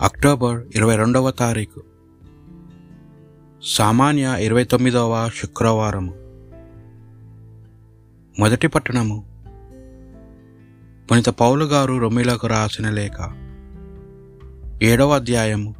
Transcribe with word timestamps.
October 0.00 0.66
ఇరవై 0.74 0.96
రెండవ 0.96 1.30
తారీఖు. 1.30 1.82
సామాన్య 3.62 4.36
ఇరవై 4.40 4.64
తొమ్మిదవ 4.64 5.30
శుక్రవారము. 5.36 6.14
మొదటి 8.38 8.66
పట్టణము. 8.66 9.24
పునిత 11.10 11.28
పౌలు 11.28 11.64
గారు 11.64 11.98
రొమ్మిలకు 11.98 12.46
రాసిన 12.46 12.90
లేఖ. 12.90 13.30
ఏడవ 14.82 15.14
అధ్యాయము 15.14 15.74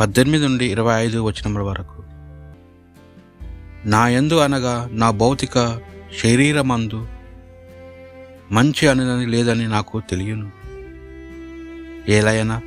పద్దెనిమిది 0.00 0.44
నుండి 0.44 0.72
ఇరవై 0.72 1.02
ఐదు 1.02 1.18
వచనముల 1.18 1.62
వరకు. 1.62 2.02
నా 3.88 4.08
యందు 4.08 4.34
అనగా 4.34 4.88
నా 4.92 5.10
భౌతిక 5.10 5.80
శరీరమందు 6.22 7.08
మంచి 8.52 8.88
అనుదని 8.88 9.26
లేదని 9.26 9.68
నాకు 9.68 10.02
తెలియను. 10.10 10.50
ఏలైనా 12.08 12.62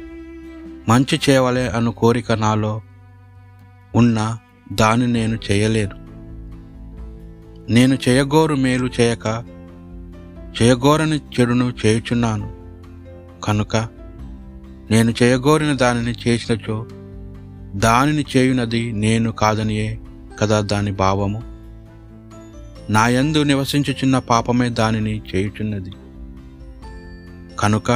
మంచి 0.89 1.19
చేయవలే 1.29 1.67
అను 1.67 1.91
కోరిక 1.91 2.31
నాలో 2.31 2.81
ఉన్న 3.95 4.37
దాన్ని 4.73 5.07
నేను 5.07 5.39
చేయలేను. 5.51 6.07
నేను 7.71 7.97
చేయగోరు 8.09 8.55
మేలు 8.55 8.89
చేయక 8.99 9.43
చేయగోరని 10.61 11.17
చెడును 11.17 11.73
చేయుచున్నాను. 11.85 12.53
కనుక 13.43 13.75
నేను 14.91 15.13
చేయగోరిన 15.23 15.73
దానిని 15.73 16.13
చేసినచో 16.27 16.85
దానిని 17.75 18.25
చేయునది 18.37 18.91
నేను 18.91 19.31
కాదనియే 19.31 19.99
కదా 20.39 20.59
దాని 20.59 20.91
భావము. 20.91 21.41
నాయందు 22.89 23.43
నివసించుచున్న 23.43 24.19
పాపమే 24.19 24.69
దానిని 24.69 25.21
చేయుచున్నది. 25.35 25.91
కనుక 27.59 27.91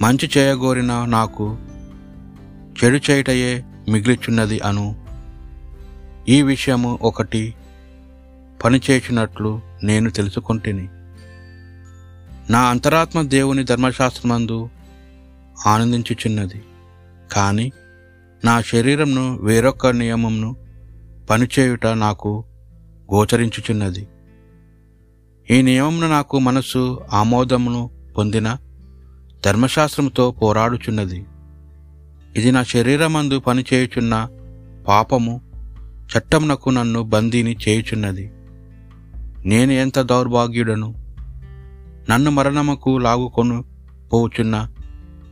మంచి 0.00 0.30
చేయగోరిన 0.38 1.04
నాకు 1.04 1.58
చెడు 2.84 3.10
చేయుటయే 3.10 3.64
మిగిలిచున్నది 3.88 4.58
అను. 4.58 5.06
ఈ 6.28 6.42
విషయము 6.42 6.98
ఒకటి 7.02 7.54
పనిచేసినట్లు 8.64 9.60
నేను 9.82 10.10
తెలుసుకుంటుని. 10.10 10.88
నా 12.52 12.60
అంతరాత్మ 12.60 13.22
దేవుని 13.22 13.64
ధర్మశాస్త్రమందు 13.64 14.70
ఆనందించుచున్నది. 15.66 16.62
కానీ 17.32 17.72
నా 18.44 18.60
శరీరంను 18.60 19.38
వేరొక 19.42 19.86
నియమంను 19.86 20.56
పనిచేయుట 21.30 21.86
నాకు 21.86 22.44
గోచరించుచున్నది. 23.14 24.08
ఈ 25.50 25.62
నియమమును 25.62 26.08
నాకు 26.08 26.38
మనస్సు 26.38 27.00
ఆమోదమును 27.12 27.90
పొందిన 28.18 28.56
ధర్మశాస్త్రంతో 29.44 30.30
పోరాడుచున్నది. 30.30 31.24
ఇది 32.36 32.52
నా 32.52 32.62
శరీరమందు 32.62 33.38
పనిచేయుచున్న 33.38 34.28
పాపము 34.88 35.40
చట్టమునకు 35.86 36.70
నన్ను 36.70 37.02
బందీని 37.02 37.56
చేయుచున్నది. 37.68 38.32
నేను 39.46 39.72
ఎంత 39.72 40.00
దౌర్భాగ్యుడను? 40.00 40.94
నన్ను 42.10 42.30
మరణముకు 42.30 42.98
లాగుకొను 42.98 43.64
పోచున్న 44.12 44.72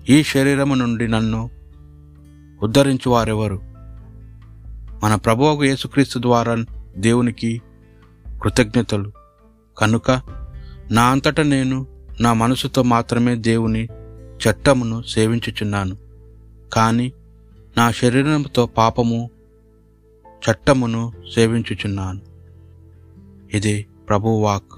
ఈ 0.09 0.23
శరీరము 0.23 0.75
నుండి 0.75 1.09
నన్ను 1.09 1.51
ఉద్ధరించు 2.63 3.11
వారెవరు 3.11 3.63
మన 5.03 5.15
ప్రభువుకు 5.15 5.65
యేసుక్రీస్తు 5.65 6.19
ద్వారా 6.19 6.65
దేవునికి 6.97 7.63
కృతజ్ఞతలు. 8.43 9.13
కనుక 9.79 10.11
నా 10.91 11.03
అంతట 11.03 11.41
నేను 11.41 11.87
నా 12.21 12.33
మనసుతో 12.33 12.83
మాత్రమే 12.83 13.37
దేవుని 13.37 13.89
చట్టమును 14.39 15.03
సేవించుచున్నాను. 15.03 16.08
కానీ 16.73 17.13
నా 17.77 17.91
శరీరంతో 17.91 18.67
పాపము 18.67 19.31
చట్టమును 20.29 21.13
సేవించుచున్నాను. 21.35 22.21
ఇది 23.57 23.87
ప్రభు 24.09 24.29
వాక్ 24.29 24.73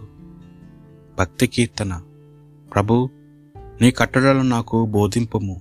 భక్తి 1.19 1.47
కీర్తన. 1.47 2.03
ప్రభు 2.75 3.11
నీ 3.81 3.91
కట్టడలను 3.91 4.43
నాకు 4.43 4.87
బోధింపము. 4.87 5.61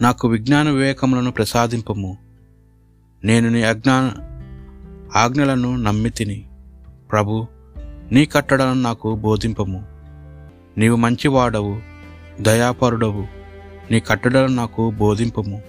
నాకు 0.00 0.28
విజ్ఞాన 0.28 0.70
వివేకములను 0.70 1.30
ప్రసాదింపము. 1.30 2.18
నేను 3.24 3.48
నీ 3.48 3.62
అజ్ఞా 3.62 4.14
ఆజ్ఞలను 5.16 5.76
నమ్మితిని 5.76 6.48
ప్రభు 7.10 7.46
నీ 8.12 8.26
కట్టడలను 8.26 8.82
నాకు 8.82 9.14
బోధింపము. 9.14 9.86
నీవు 10.78 10.96
మంచివాడవు 10.96 11.80
దయాపరుడవు. 12.40 13.37
నీ 13.90 14.00
కట్టడలను 14.00 14.54
నాకు 14.54 14.90
బోధింపము. 14.90 15.62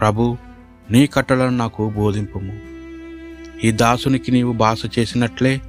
ప్రభు 0.00 0.36
నీ 0.90 1.06
కట్టడలను 1.06 1.56
నాకు 1.56 1.90
బోధింపము. 1.90 2.52
ఈ 3.64 3.70
దాసునికి 3.72 4.32
నీవు 4.32 4.52
బాస 4.52 4.82
చేసినట్లే 4.98 5.60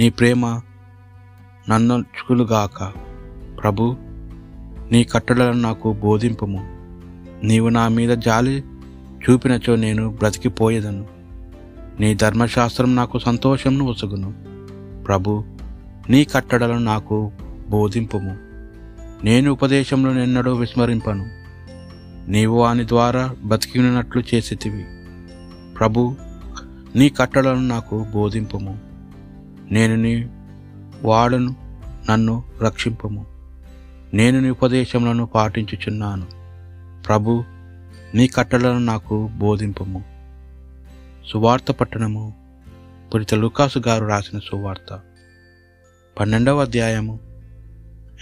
నీ 0.00 0.10
ప్రేమ 0.10 0.60
నన్నుగాక 1.68 2.92
ప్రభు 3.62 3.96
నీ 4.92 5.04
కట్టడలను 5.04 5.60
నాకు 5.60 5.92
బోధింపము. 5.92 6.74
నీవు 7.46 7.68
నా 7.68 7.88
మీద 7.88 8.18
జాలి 8.18 8.64
చూపినచో 9.30 9.76
నేను 9.76 10.10
బ్రతికిపోయేదను. 10.10 11.06
నీ 12.00 12.14
ధర్మశాస్త్రం 12.14 12.96
నాకు 12.96 13.18
సంతోషంను 13.18 13.84
వసుగును 13.84 14.34
ప్రభు 15.04 15.44
నీ 16.08 16.24
కట్టడలను 16.24 16.78
నాకు 16.78 17.32
బోధింపుము. 17.68 18.53
నేను 19.24 19.52
ఉపదేశంలో 19.52 20.12
నిన్నడో 20.12 20.54
విస్మరింపను. 20.54 21.26
నీవు 22.30 22.58
వాని 22.58 22.88
ద్వారా 22.88 23.36
బతికినట్లు 23.44 24.22
చేసేతివి. 24.34 24.84
ప్రభు 25.74 26.16
నీ 26.96 27.08
కట్టడలను 27.08 27.66
నాకు 27.66 28.06
బోధింపము. 28.14 28.78
నేను 29.70 29.96
నీ 29.96 30.28
వాడను 31.02 31.56
నన్ను 32.10 32.44
రక్షింపము. 32.62 33.26
నేను 34.14 34.40
నీ 34.40 34.50
ఉపదేశములను 34.50 35.26
పాటించుచున్నాను. 35.26 36.26
ప్రభు 37.02 37.44
నీ 38.14 38.26
కట్టడలను 38.26 38.78
నాకు 38.78 39.30
బోధింపము. 39.36 40.04
సువార్త 41.32 41.72
పట్టణము 41.72 42.34
పురిత 43.14 43.34
లుకాసు 43.34 43.82
గారు 43.88 44.06
రాసిన 44.06 44.38
సువార్త. 44.38 45.00
పన్నెండవ 46.20 46.60
అధ్యాయము 46.60 47.33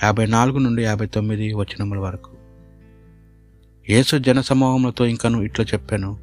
యాభై 0.03 0.27
నాలుగు 0.27 0.59
నుండి 0.59 0.83
యాభై 0.83 1.07
తొమ్మిది 1.07 1.53
వచనముల 1.53 1.99
వరకు. 1.99 2.31
యేసు 3.91 4.17
జనసమూహములతో 4.17 5.07
ఇంకను 5.07 5.39
ఇట్లా 5.43 5.65
చెప్పాను. 5.65 6.19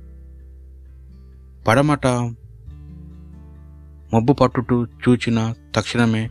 పడమట 1.68 2.08
మబ్బు 4.14 4.34
పట్టుటు 4.34 4.88
చూచిన 5.10 5.54
తక్షణమే 5.76 6.30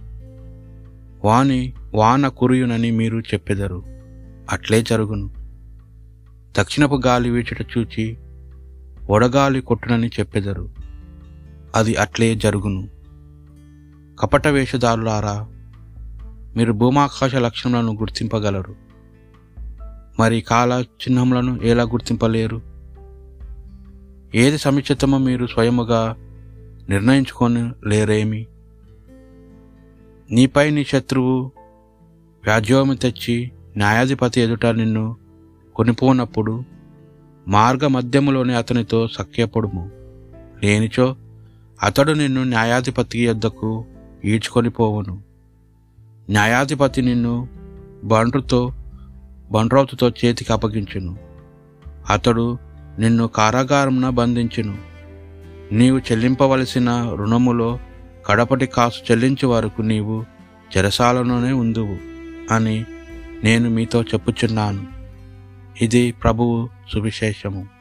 వాని 1.25 1.73
వాన 1.95 2.29
కురియునని 2.29 2.91
మీరు 2.91 3.19
చెప్పెదరు. 3.21 3.83
అట్లే 4.51 4.83
జరుగును. 4.83 5.31
దక్షిణపు 6.59 7.01
గాలి 7.07 7.31
వీచుట 7.31 7.67
చూచి 7.79 8.17
వడగాలి 9.11 9.61
కొట్టునని 9.61 10.07
చెప్పెదరు. 10.07 10.71
అది 11.75 11.95
అట్లే 11.95 12.35
జరుగును. 12.35 12.89
కపట 14.21 14.49
వేషధారులారా 14.49 15.49
మీరు 16.57 16.73
భూమాకాశ 16.73 17.35
లక్షణములను 17.35 17.93
గుర్తింపగలరు. 17.93 18.75
మరి 20.21 20.41
కాల 20.41 20.85
చిహ్నములను 20.93 21.61
ఎలా 21.63 21.83
గుర్తింపలేరు? 21.83 22.61
ఏది 24.35 24.59
సముచితమో 24.59 25.19
మీరు 25.19 25.47
స్వయముగా 25.47 26.17
నిర్ణయించుకొని 26.89 27.89
లేరేమి 27.89 28.47
నీపై 30.31 30.71
నీ 30.71 30.85
శత్రువు 30.85 31.53
వ్యాజ్యోమి 32.45 32.97
తెచ్చి 32.97 33.51
న్యాయాధిపతి 33.77 34.41
ఎదుట 34.41 34.67
నిన్ను 34.67 35.17
కొనిపోనప్పుడు 35.75 36.65
మార్గ 37.49 37.87
మధ్యములోని 37.87 38.55
అతనితో 38.55 39.09
సఖ్యపడుము. 39.09 39.91
లేనిచో 40.63 41.17
అతడు 41.83 42.13
నిన్ను 42.13 42.45
న్యాయాధిపతి 42.45 43.25
యొద్దకు 43.25 43.85
ఈడ్చుకొని 44.25 44.71
పోవును 44.71 45.28
న్యాయాధిపతి 46.31 47.03
నిన్ను 47.03 47.49
బండ్రుతో 48.05 48.73
బండ్రౌతుతో 49.51 50.09
చేతికి 50.09 50.53
అప్పగించును. 50.53 51.19
అతడు 52.11 52.59
నిన్ను 52.99 53.27
కారాగారంన 53.27 54.09
బంధించును. 54.09 54.79
నీవు 55.73 55.99
చెల్లింపవలసిన 55.99 57.15
రుణములో 57.15 57.79
కడపటి 58.27 58.67
కాసు 58.67 59.13
చెల్లించే 59.13 59.47
వరకు 59.47 59.83
నీవు 59.83 60.25
చెరసాలలోనే 60.77 61.53
ఉందువు 61.53 61.97
అని 62.55 62.85
నేను 63.45 63.71
మీతో 63.71 64.03
చెప్పుచున్నాను. 64.03 64.87
ఇది 65.83 66.13
ప్రభువు 66.13 66.69
సువిశేషము. 66.93 67.78